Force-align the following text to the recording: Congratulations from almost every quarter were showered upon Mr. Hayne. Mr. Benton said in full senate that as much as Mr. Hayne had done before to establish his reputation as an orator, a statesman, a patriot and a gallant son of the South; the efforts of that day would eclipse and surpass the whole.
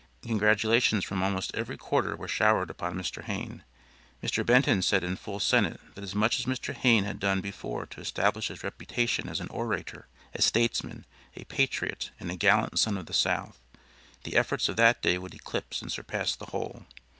Congratulations 0.23 1.05
from 1.05 1.21
almost 1.21 1.53
every 1.53 1.77
quarter 1.77 2.15
were 2.15 2.27
showered 2.27 2.71
upon 2.71 2.95
Mr. 2.95 3.23
Hayne. 3.25 3.63
Mr. 4.23 4.43
Benton 4.43 4.81
said 4.81 5.03
in 5.03 5.15
full 5.15 5.39
senate 5.39 5.79
that 5.93 6.03
as 6.03 6.15
much 6.15 6.39
as 6.39 6.47
Mr. 6.47 6.73
Hayne 6.73 7.03
had 7.03 7.19
done 7.19 7.39
before 7.39 7.85
to 7.85 8.01
establish 8.01 8.47
his 8.47 8.63
reputation 8.63 9.29
as 9.29 9.39
an 9.39 9.49
orator, 9.49 10.07
a 10.33 10.41
statesman, 10.41 11.05
a 11.35 11.43
patriot 11.43 12.09
and 12.19 12.31
a 12.31 12.35
gallant 12.35 12.79
son 12.79 12.97
of 12.97 13.05
the 13.05 13.13
South; 13.13 13.59
the 14.23 14.35
efforts 14.37 14.67
of 14.67 14.75
that 14.75 15.03
day 15.03 15.19
would 15.19 15.35
eclipse 15.35 15.83
and 15.83 15.91
surpass 15.91 16.35
the 16.35 16.47
whole. 16.47 16.87